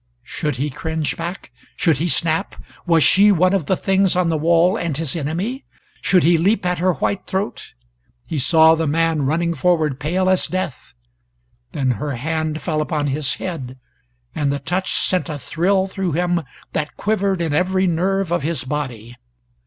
[0.23, 1.51] Should he cringe back?
[1.75, 2.55] Should he snap?
[2.87, 5.63] Was she one of the things on the wall, and his enemy?
[6.01, 7.75] Should he leap at her white throat?
[8.25, 10.95] He saw the man running forward, pale as death.
[11.73, 13.77] Then her hand fell upon his head
[14.33, 16.41] and the touch sent a thrill through him
[16.73, 19.17] that quivered in every nerve of his body.